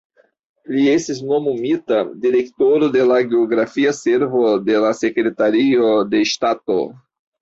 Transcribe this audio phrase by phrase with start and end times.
[0.75, 6.81] Li estis nomumita direktoro de la geografia servo de la Sekretario de Ŝtato.